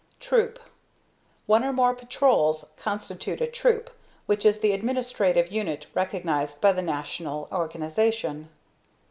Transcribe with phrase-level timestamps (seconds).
[0.19, 0.57] Troop.
[1.45, 3.91] One or more Patrols constitute a Troop
[4.25, 8.49] which is the administrative unit recognized by the National organization.